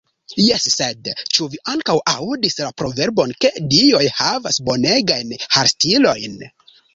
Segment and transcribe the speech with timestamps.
[0.43, 6.43] Jes sed, ĉu vi ankaŭ aŭdis la proverbon ke dioj havas bonegajn harstilojn?